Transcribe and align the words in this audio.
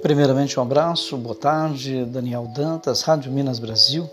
Primeiramente, 0.00 0.58
um 0.60 0.62
abraço, 0.62 1.16
boa 1.16 1.34
tarde, 1.34 2.04
Daniel 2.04 2.46
Dantas, 2.54 3.02
Rádio 3.02 3.32
Minas 3.32 3.58
Brasil, 3.58 4.08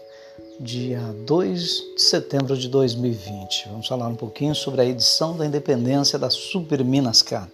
dia 0.59 0.99
2 1.27 1.59
de 1.95 2.01
setembro 2.01 2.57
de 2.57 2.67
2020. 2.67 3.69
Vamos 3.69 3.87
falar 3.87 4.07
um 4.07 4.15
pouquinho 4.15 4.55
sobre 4.55 4.81
a 4.81 4.85
edição 4.85 5.37
da 5.37 5.45
independência 5.45 6.17
da 6.17 6.31
Super 6.31 6.83
Minas 6.83 7.21
Cap. 7.21 7.51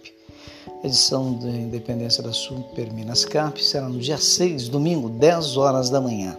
A 0.82 0.86
edição 0.86 1.34
da 1.34 1.50
independência 1.50 2.22
da 2.22 2.32
Super 2.32 2.90
Minas 2.90 3.26
Cap 3.26 3.62
será 3.62 3.86
no 3.86 4.00
dia 4.00 4.16
6, 4.16 4.70
domingo, 4.70 5.10
10 5.10 5.58
horas 5.58 5.90
da 5.90 6.00
manhã. 6.00 6.34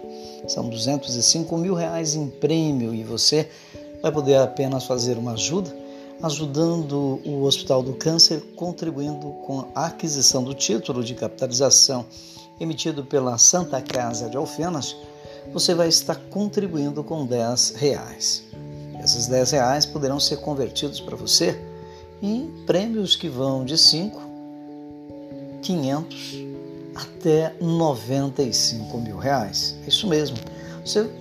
São 0.48 0.68
205 0.68 1.56
mil 1.60 1.76
reais 1.76 2.16
em 2.16 2.28
prêmio 2.28 2.96
e 2.96 3.04
você 3.04 3.48
vai 4.02 4.12
poder 4.12 4.38
apenas 4.38 4.86
fazer 4.86 5.16
uma 5.16 5.34
ajuda 5.34 5.83
ajudando 6.24 7.20
o 7.26 7.44
Hospital 7.44 7.84
do 7.84 7.94
Câncer, 7.94 8.42
contribuindo 8.56 9.30
com 9.46 9.68
a 9.76 9.88
aquisição 9.88 10.42
do 10.42 10.54
título 10.54 11.04
de 11.04 11.14
capitalização 11.14 12.06
emitido 12.58 13.04
pela 13.04 13.38
Santa 13.38 13.82
Casa 13.82 14.30
de 14.30 14.38
Alfenas, 14.38 14.96
você 15.52 15.76
vai 15.76 15.90
estar 15.90 16.16
contribuindo 16.16 17.04
com 17.04 17.26
10 17.26 17.72
reais. 17.76 18.44
Esses 19.04 19.28
10 19.28 19.52
reais 19.52 19.86
poderão 19.86 20.18
ser 20.18 20.38
convertidos 20.38 21.02
para 21.02 21.18
você 21.18 21.62
em 22.22 22.50
prêmios 22.66 23.18
que 23.18 23.28
vão 23.28 23.66
de 23.66 23.78
5, 23.78 24.22
500 25.62 26.38
até 26.96 27.54
95 27.60 28.98
mil 28.98 29.18
reais. 29.18 29.76
É 29.84 29.90
isso 29.90 30.08
mesmo. 30.08 30.38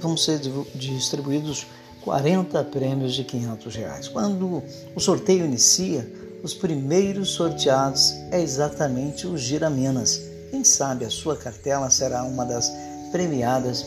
Vão 0.00 0.16
ser 0.16 0.41
distribuídos 0.77 1.66
40 2.05 2.65
prêmios 2.65 3.15
de 3.15 3.24
500 3.24 3.74
reais. 3.74 4.09
Quando 4.09 4.62
o 4.95 5.01
sorteio 5.01 5.45
inicia, 5.45 6.06
os 6.42 6.55
primeiros 6.55 7.31
sorteados 7.31 8.12
é 8.31 8.41
exatamente 8.41 9.27
o 9.27 9.39
Giraminas. 9.39 10.20
Quem 10.50 10.64
sabe 10.64 11.05
a 11.05 11.11
sua 11.11 11.36
cartela 11.36 11.89
será 11.91 12.25
uma 12.25 12.44
das 12.44 12.70
premiadas 13.12 13.86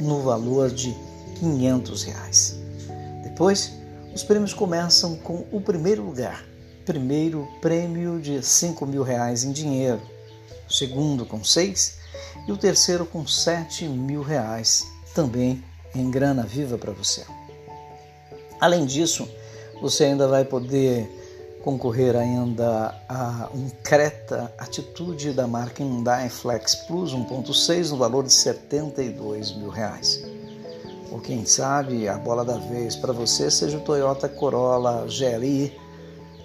no 0.00 0.22
valor 0.22 0.70
de 0.70 0.96
500 1.38 2.02
reais. 2.04 2.56
Depois, 3.22 3.72
os 4.14 4.22
prêmios 4.22 4.54
começam 4.54 5.16
com 5.16 5.44
o 5.52 5.60
primeiro 5.60 6.02
lugar. 6.02 6.44
Primeiro 6.86 7.46
prêmio 7.60 8.18
de 8.18 8.42
5 8.42 8.86
mil 8.86 9.02
reais 9.02 9.44
em 9.44 9.52
dinheiro, 9.52 10.00
segundo 10.68 11.26
com 11.26 11.44
6 11.44 11.98
e 12.48 12.52
o 12.52 12.56
terceiro 12.56 13.04
com 13.04 13.26
7 13.26 13.84
mil 13.86 14.22
reais, 14.22 14.86
também 15.14 15.62
em 15.94 16.10
grana 16.10 16.42
viva 16.42 16.78
para 16.78 16.92
você. 16.92 17.24
Além 18.60 18.84
disso, 18.84 19.26
você 19.80 20.04
ainda 20.04 20.28
vai 20.28 20.44
poder 20.44 21.08
concorrer 21.62 22.14
ainda 22.14 22.94
a 23.08 23.48
um 23.54 23.70
Creta 23.82 24.52
Atitude 24.58 25.32
da 25.32 25.46
marca 25.46 25.82
Hyundai 25.82 26.28
Flex 26.28 26.74
Plus 26.74 27.14
1.6 27.14 27.90
no 27.90 27.96
valor 27.96 28.24
de 28.24 28.32
72 28.32 29.56
mil 29.56 29.70
reais. 29.70 30.22
Ou 31.10 31.20
quem 31.20 31.44
sabe 31.44 32.06
a 32.06 32.16
bola 32.18 32.44
da 32.44 32.56
vez 32.56 32.94
para 32.96 33.12
você 33.12 33.50
seja 33.50 33.78
o 33.78 33.80
Toyota 33.80 34.28
Corolla 34.28 35.06
GLI 35.06 35.72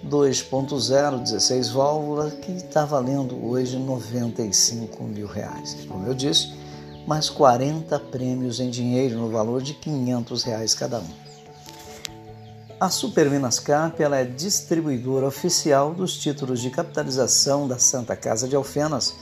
2.0 0.04 1.22
16 1.22 1.68
válvulas 1.68 2.32
que 2.34 2.52
está 2.52 2.84
valendo 2.84 3.46
hoje 3.46 3.78
95 3.78 5.04
mil 5.04 5.26
reais. 5.26 5.76
Como 5.86 6.06
eu 6.06 6.14
disse, 6.14 6.52
mais 7.06 7.28
40 7.28 7.98
prêmios 8.00 8.58
em 8.58 8.70
dinheiro 8.70 9.18
no 9.18 9.28
valor 9.28 9.62
de 9.62 9.74
500 9.74 10.42
reais 10.42 10.74
cada 10.74 10.98
um. 10.98 11.26
A 12.78 12.90
Super 12.90 13.30
Minascap 13.30 14.02
ela 14.02 14.18
é 14.18 14.24
distribuidora 14.24 15.26
oficial 15.26 15.94
dos 15.94 16.14
títulos 16.14 16.60
de 16.60 16.68
capitalização 16.68 17.66
da 17.66 17.78
Santa 17.78 18.14
Casa 18.14 18.46
de 18.46 18.54
Alfenas. 18.54 19.14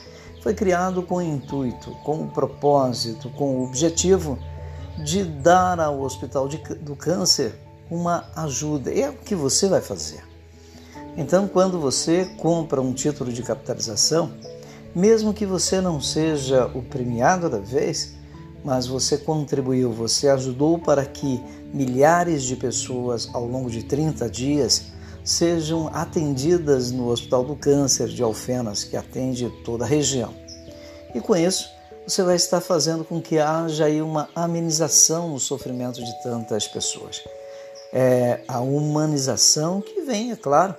Foi 0.43 0.53
criado 0.53 1.01
com 1.01 1.15
o 1.15 1.21
intuito, 1.21 1.91
com 2.03 2.23
o 2.23 2.27
propósito, 2.27 3.29
com 3.29 3.55
o 3.55 3.63
objetivo 3.63 4.37
de 5.05 5.23
dar 5.23 5.79
ao 5.79 6.01
Hospital 6.01 6.49
de, 6.49 6.57
do 6.57 6.97
Câncer 6.97 7.57
uma 7.89 8.25
ajuda. 8.35 8.91
É 8.91 9.09
o 9.09 9.13
que 9.13 9.33
você 9.33 9.69
vai 9.69 9.79
fazer. 9.79 10.21
Então, 11.15 11.47
quando 11.47 11.79
você 11.79 12.25
compra 12.37 12.81
um 12.81 12.93
título 12.93 13.31
de 13.31 13.41
capitalização, 13.41 14.33
mesmo 14.93 15.33
que 15.33 15.45
você 15.45 15.79
não 15.79 16.01
seja 16.01 16.65
o 16.75 16.81
premiado 16.81 17.49
da 17.49 17.59
vez, 17.59 18.15
mas 18.65 18.85
você 18.85 19.17
contribuiu, 19.17 19.93
você 19.93 20.27
ajudou 20.27 20.77
para 20.77 21.05
que 21.05 21.41
milhares 21.75 22.43
de 22.43 22.55
pessoas 22.55 23.29
ao 23.33 23.45
longo 23.45 23.69
de 23.69 23.83
30 23.83 24.29
dias 24.29 24.83
sejam 25.25 25.89
atendidas 25.93 26.89
no 26.89 27.09
Hospital 27.09 27.43
do 27.43 27.55
Câncer 27.55 28.07
de 28.07 28.23
Alfenas, 28.23 28.85
que 28.85 28.95
atende 28.95 29.51
toda 29.65 29.83
a 29.83 29.87
região. 29.87 30.33
E 31.13 31.19
com 31.19 31.35
isso, 31.35 31.69
você 32.07 32.23
vai 32.23 32.35
estar 32.37 32.61
fazendo 32.61 33.03
com 33.03 33.21
que 33.21 33.39
haja 33.39 33.85
aí 33.85 34.01
uma 34.01 34.29
amenização 34.33 35.29
no 35.29 35.39
sofrimento 35.39 36.01
de 36.01 36.23
tantas 36.23 36.65
pessoas. 36.67 37.21
É 37.91 38.41
a 38.47 38.61
humanização 38.61 39.81
que 39.81 40.01
vem, 40.01 40.31
é 40.31 40.35
claro, 40.35 40.75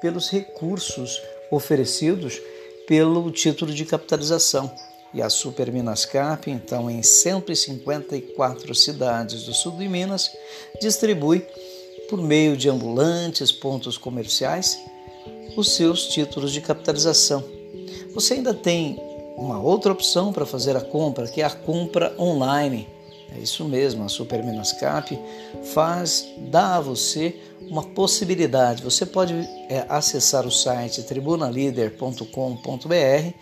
pelos 0.00 0.30
recursos 0.30 1.20
oferecidos 1.50 2.40
pelo 2.86 3.30
título 3.32 3.72
de 3.72 3.84
capitalização 3.84 4.70
e 5.16 5.22
a 5.22 5.30
Super 5.30 5.72
Minascap, 5.72 6.50
então 6.50 6.90
em 6.90 7.02
154 7.02 8.74
cidades 8.74 9.44
do 9.44 9.54
sul 9.54 9.72
de 9.72 9.88
Minas, 9.88 10.30
distribui 10.78 11.46
por 12.10 12.20
meio 12.20 12.54
de 12.54 12.68
ambulantes, 12.68 13.50
pontos 13.50 13.96
comerciais, 13.96 14.78
os 15.56 15.74
seus 15.74 16.08
títulos 16.08 16.52
de 16.52 16.60
capitalização. 16.60 17.42
Você 18.12 18.34
ainda 18.34 18.52
tem 18.52 19.00
uma 19.38 19.58
outra 19.58 19.90
opção 19.90 20.34
para 20.34 20.44
fazer 20.44 20.76
a 20.76 20.82
compra, 20.82 21.26
que 21.26 21.40
é 21.40 21.46
a 21.46 21.50
compra 21.50 22.14
online. 22.18 22.86
É 23.34 23.38
isso 23.38 23.64
mesmo, 23.64 24.04
a 24.04 24.08
Super 24.08 24.44
Minascap 24.44 25.18
faz, 25.74 26.26
dá 26.48 26.76
a 26.76 26.80
você 26.80 27.34
uma 27.68 27.82
possibilidade. 27.82 28.82
Você 28.82 29.04
pode 29.04 29.34
é, 29.68 29.84
acessar 29.88 30.46
o 30.46 30.50
site 30.50 31.02
tribunalider.com.br 31.02 33.34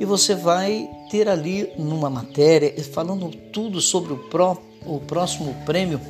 e 0.00 0.04
você 0.04 0.34
vai 0.34 0.88
ter 1.10 1.28
ali 1.28 1.70
numa 1.78 2.10
matéria 2.10 2.74
falando 2.82 3.30
tudo 3.52 3.80
sobre 3.80 4.12
o, 4.12 4.18
pró, 4.28 4.56
o 4.84 5.00
próximo 5.00 5.54
prêmio, 5.64 6.00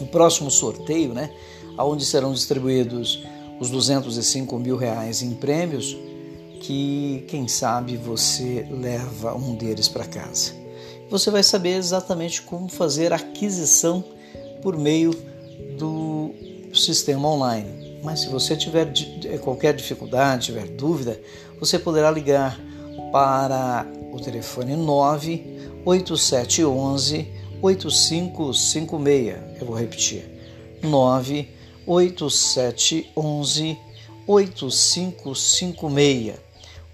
o 0.00 0.06
próximo 0.06 0.50
sorteio, 0.50 1.12
né? 1.12 1.30
Onde 1.78 2.04
serão 2.04 2.32
distribuídos 2.32 3.22
os 3.60 3.70
205 3.70 4.58
mil 4.58 4.76
reais 4.76 5.22
em 5.22 5.34
prêmios, 5.34 5.96
que 6.60 7.24
quem 7.28 7.46
sabe 7.46 7.96
você 7.96 8.66
leva 8.70 9.34
um 9.34 9.54
deles 9.54 9.88
para 9.88 10.04
casa. 10.04 10.67
Você 11.10 11.30
vai 11.30 11.42
saber 11.42 11.76
exatamente 11.76 12.42
como 12.42 12.68
fazer 12.68 13.14
aquisição 13.14 14.04
por 14.62 14.76
meio 14.76 15.12
do 15.78 16.34
sistema 16.74 17.26
online. 17.28 17.98
Mas 18.02 18.20
se 18.20 18.28
você 18.28 18.54
tiver 18.56 18.92
qualquer 19.42 19.74
dificuldade, 19.74 20.46
tiver 20.46 20.68
dúvida, 20.68 21.20
você 21.58 21.78
poderá 21.78 22.10
ligar 22.10 22.58
para 23.10 23.86
o 24.12 24.20
telefone 24.20 24.76
98711 24.76 27.26
8556. 27.62 29.36
Eu 29.60 29.66
vou 29.66 29.76
repetir. 29.76 30.28
98711 30.82 33.78
8556. 34.26 36.34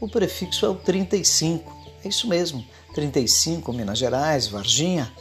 O 0.01 0.09
prefixo 0.09 0.67
é 0.67 0.69
o 0.69 0.77
35. 0.77 1.84
É 2.05 2.09
isso 2.09 2.29
mesmo. 2.29 2.65
35 2.95 3.73
Minas 3.73 3.99
Gerais, 3.99 4.47
Varginha. 4.47 5.13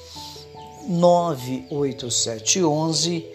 98711 0.88 3.26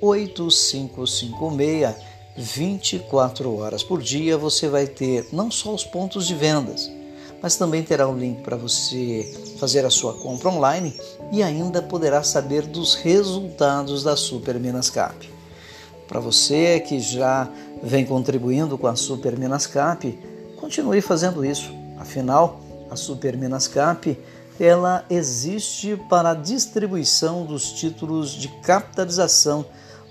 8556. 0.00 2.08
24 2.38 3.56
horas 3.56 3.82
por 3.82 4.00
dia 4.00 4.38
você 4.38 4.68
vai 4.68 4.86
ter 4.86 5.26
não 5.32 5.50
só 5.50 5.74
os 5.74 5.84
pontos 5.84 6.24
de 6.24 6.36
vendas, 6.36 6.88
mas 7.42 7.56
também 7.56 7.82
terá 7.82 8.08
um 8.08 8.16
link 8.16 8.42
para 8.42 8.56
você 8.56 9.56
fazer 9.58 9.84
a 9.84 9.90
sua 9.90 10.14
compra 10.14 10.48
online 10.48 10.94
e 11.32 11.42
ainda 11.42 11.82
poderá 11.82 12.22
saber 12.22 12.62
dos 12.62 12.94
resultados 12.94 14.04
da 14.04 14.14
Super 14.14 14.60
Minas 14.60 14.88
Cap. 14.88 15.28
Para 16.06 16.20
você 16.20 16.78
que 16.78 17.00
já 17.00 17.50
vem 17.82 18.06
contribuindo 18.06 18.78
com 18.78 18.86
a 18.86 18.94
Super 18.94 19.36
Minas 19.36 19.66
Cap, 19.66 20.08
continue 20.60 21.00
fazendo 21.00 21.44
isso. 21.44 21.74
Afinal, 21.98 22.60
a 22.90 22.96
Super 22.96 23.36
Minas 23.36 23.68
Cap 23.68 24.18
ela 24.60 25.04
existe 25.08 25.96
para 26.08 26.30
a 26.30 26.34
distribuição 26.34 27.46
dos 27.46 27.70
títulos 27.72 28.32
de 28.32 28.48
capitalização 28.62 29.64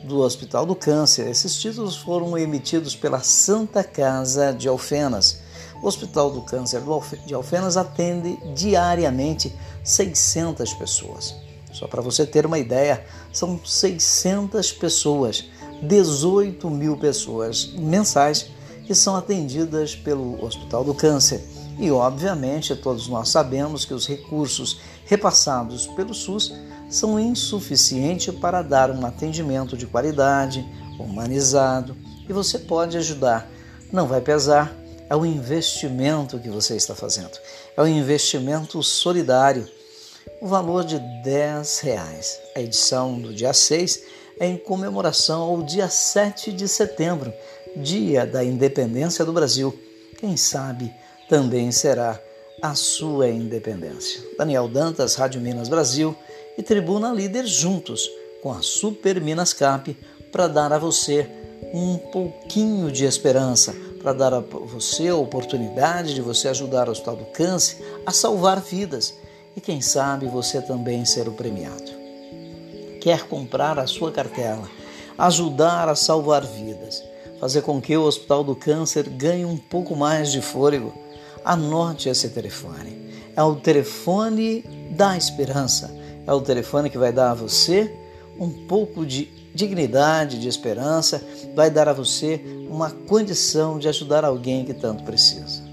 do 0.05 0.19
Hospital 0.19 0.65
do 0.65 0.73
Câncer. 0.73 1.27
Esses 1.27 1.59
títulos 1.59 1.97
foram 1.97 2.37
emitidos 2.37 2.95
pela 2.95 3.19
Santa 3.19 3.83
Casa 3.83 4.53
de 4.53 4.69
Alfenas 4.69 5.41
o 5.81 5.87
Hospital 5.87 6.31
do 6.31 6.41
Câncer 6.41 6.81
de 7.25 7.33
Alfenas 7.33 7.77
atende 7.77 8.37
diariamente 8.53 9.53
600 9.83 10.73
pessoas. 10.73 11.35
Só 11.71 11.87
para 11.87 12.01
você 12.01 12.25
ter 12.25 12.45
uma 12.45 12.57
ideia, 12.57 13.05
são 13.31 13.59
600 13.63 14.71
pessoas, 14.71 15.45
18 15.81 16.69
mil 16.69 16.97
pessoas 16.97 17.67
mensais 17.73 18.49
que 18.85 18.95
são 18.95 19.15
atendidas 19.15 19.95
pelo 19.95 20.43
Hospital 20.43 20.83
do 20.83 20.93
Câncer. 20.93 21.43
E, 21.79 21.91
obviamente, 21.91 22.75
todos 22.75 23.07
nós 23.07 23.29
sabemos 23.29 23.85
que 23.85 23.93
os 23.93 24.07
recursos 24.07 24.79
repassados 25.05 25.85
pelo 25.87 26.13
SUS 26.13 26.53
são 26.89 27.19
insuficientes 27.19 28.33
para 28.33 28.61
dar 28.61 28.89
um 28.89 29.05
atendimento 29.05 29.77
de 29.77 29.85
qualidade, 29.85 30.65
humanizado, 30.99 31.95
e 32.27 32.33
você 32.33 32.57
pode 32.57 32.97
ajudar. 32.97 33.49
Não 33.91 34.07
vai 34.07 34.21
pesar, 34.21 34.75
é 35.09 35.15
o 35.15 35.25
investimento 35.25 36.39
que 36.39 36.49
você 36.49 36.75
está 36.75 36.95
fazendo. 36.95 37.37
É 37.75 37.81
o 37.81 37.87
investimento 37.87 38.81
solidário. 38.81 39.67
O 40.41 40.47
valor 40.47 40.83
de 40.83 40.99
10 41.23 41.79
reais. 41.79 42.39
A 42.55 42.59
edição 42.59 43.19
do 43.19 43.33
dia 43.33 43.53
6 43.53 44.03
é 44.39 44.47
em 44.47 44.57
comemoração 44.57 45.41
ao 45.41 45.61
dia 45.61 45.89
7 45.89 46.51
de 46.51 46.67
setembro, 46.67 47.33
dia 47.75 48.25
da 48.25 48.43
independência 48.43 49.23
do 49.23 49.33
Brasil. 49.33 49.77
Quem 50.19 50.35
sabe 50.35 50.93
também 51.29 51.71
será 51.71 52.19
a 52.61 52.73
sua 52.73 53.29
independência. 53.29 54.21
Daniel 54.37 54.67
Dantas, 54.67 55.15
Rádio 55.15 55.41
Minas 55.41 55.69
Brasil 55.69 56.15
e 56.57 56.63
Tribuna 56.63 57.11
Líder 57.11 57.45
juntos 57.45 58.09
com 58.41 58.51
a 58.51 58.61
Super 58.61 59.21
Minas 59.21 59.53
Cap 59.53 59.95
para 60.31 60.47
dar 60.47 60.73
a 60.73 60.79
você 60.79 61.29
um 61.73 61.97
pouquinho 61.97 62.91
de 62.91 63.05
esperança, 63.05 63.75
para 64.01 64.13
dar 64.13 64.33
a 64.33 64.39
você 64.39 65.09
a 65.09 65.15
oportunidade 65.15 66.13
de 66.13 66.21
você 66.21 66.47
ajudar 66.47 66.87
o 66.87 66.91
Hospital 66.91 67.17
do 67.17 67.25
Câncer 67.25 67.77
a 68.05 68.11
salvar 68.11 68.61
vidas 68.61 69.13
e 69.55 69.61
quem 69.61 69.81
sabe 69.81 70.27
você 70.27 70.61
também 70.61 71.03
ser 71.05 71.27
o 71.27 71.33
premiado. 71.33 71.91
Quer 73.01 73.27
comprar 73.27 73.77
a 73.79 73.87
sua 73.87 74.11
cartela, 74.11 74.69
ajudar 75.17 75.89
a 75.89 75.95
salvar 75.95 76.43
vidas, 76.43 77.03
fazer 77.39 77.61
com 77.61 77.81
que 77.81 77.95
o 77.97 78.03
Hospital 78.03 78.43
do 78.43 78.55
Câncer 78.55 79.09
ganhe 79.09 79.45
um 79.45 79.57
pouco 79.57 79.95
mais 79.95 80.31
de 80.31 80.41
fôlego? 80.41 80.93
Anote 81.47 82.09
esse 82.09 82.27
telefone. 82.27 83.09
É 83.33 83.41
o 83.41 83.55
telefone 83.55 84.65
da 84.91 85.15
esperança. 85.15 85.89
É 86.25 86.33
o 86.33 86.41
telefone 86.41 86.89
que 86.89 86.97
vai 86.97 87.13
dar 87.13 87.31
a 87.31 87.33
você 87.33 87.89
um 88.37 88.49
pouco 88.49 89.05
de 89.05 89.29
dignidade, 89.55 90.41
de 90.41 90.47
esperança, 90.49 91.23
vai 91.55 91.71
dar 91.71 91.87
a 91.87 91.93
você 91.93 92.41
uma 92.69 92.91
condição 92.91 93.79
de 93.79 93.87
ajudar 93.87 94.25
alguém 94.25 94.65
que 94.65 94.73
tanto 94.73 95.03
precisa. 95.03 95.63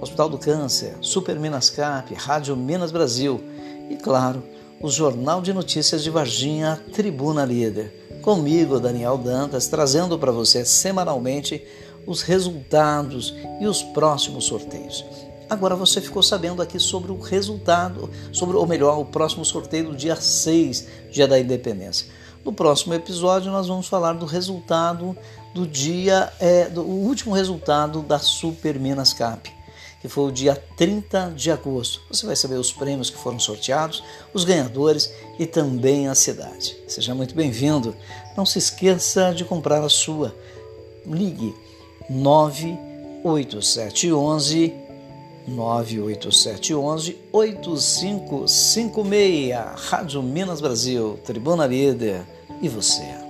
Hospital 0.00 0.30
do 0.30 0.38
Câncer, 0.38 0.96
Super 1.02 1.38
Minas 1.38 1.68
Cap, 1.68 2.14
Rádio 2.14 2.56
Minas 2.56 2.90
Brasil 2.90 3.44
e, 3.90 3.96
claro, 3.96 4.42
o 4.80 4.88
Jornal 4.88 5.42
de 5.42 5.52
Notícias 5.52 6.02
de 6.02 6.08
Varginha, 6.08 6.80
Tribuna 6.94 7.44
Líder. 7.44 7.92
Comigo, 8.22 8.80
Daniel 8.80 9.18
Dantas, 9.18 9.68
trazendo 9.68 10.18
para 10.18 10.32
você 10.32 10.64
semanalmente 10.64 11.62
os 12.06 12.22
resultados 12.22 13.34
e 13.60 13.66
os 13.66 13.82
próximos 13.82 14.44
sorteios. 14.44 15.04
Agora 15.50 15.74
você 15.74 16.00
ficou 16.00 16.22
sabendo 16.22 16.62
aqui 16.62 16.78
sobre 16.78 17.10
o 17.10 17.18
resultado, 17.18 18.08
sobre, 18.32 18.56
ou 18.56 18.66
melhor, 18.66 19.00
o 19.00 19.04
próximo 19.04 19.44
sorteio 19.44 19.88
do 19.88 19.96
dia 19.96 20.14
6, 20.14 20.86
dia 21.10 21.26
da 21.26 21.40
independência. 21.40 22.06
No 22.44 22.52
próximo 22.52 22.94
episódio 22.94 23.50
nós 23.50 23.66
vamos 23.66 23.88
falar 23.88 24.12
do 24.12 24.26
resultado 24.26 25.16
do 25.52 25.66
dia, 25.66 26.32
é, 26.38 26.68
do 26.68 26.82
último 26.82 27.34
resultado 27.34 28.00
da 28.00 28.20
Super 28.20 28.78
Minas 28.78 29.12
Cap, 29.12 29.52
que 30.00 30.08
foi 30.08 30.28
o 30.28 30.32
dia 30.32 30.54
30 30.76 31.32
de 31.36 31.50
agosto. 31.50 32.00
Você 32.08 32.24
vai 32.24 32.36
saber 32.36 32.54
os 32.54 32.72
prêmios 32.72 33.10
que 33.10 33.18
foram 33.18 33.40
sorteados, 33.40 34.04
os 34.32 34.44
ganhadores 34.44 35.12
e 35.36 35.46
também 35.46 36.06
a 36.06 36.14
cidade. 36.14 36.76
Seja 36.86 37.12
muito 37.12 37.34
bem-vindo. 37.34 37.94
Não 38.36 38.46
se 38.46 38.58
esqueça 38.58 39.34
de 39.34 39.44
comprar 39.44 39.82
a 39.82 39.88
sua. 39.88 40.32
Ligue 41.04 41.54
98711 42.10 44.74
98711 45.46 47.16
8556 47.32 49.54
Rádio 49.88 50.22
Minas 50.22 50.60
Brasil, 50.60 51.18
Tribuna 51.24 51.66
Líder 51.66 52.26
e 52.60 52.68
você. 52.68 53.29